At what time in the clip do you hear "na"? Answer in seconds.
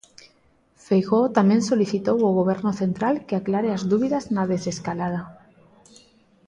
4.35-4.43